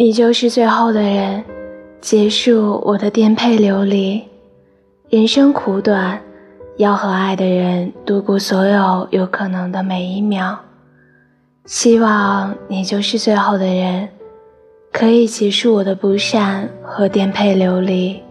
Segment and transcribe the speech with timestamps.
[0.00, 1.44] 你就是最后的人，
[2.00, 4.22] 结束我的颠沛流离。
[5.10, 6.22] 人生苦短，
[6.76, 10.56] 要和爱的人度过所有有可能的每一秒。
[11.64, 14.08] 希望你就是最后的人，
[14.92, 18.22] 可以结束我的不善和颠沛流离。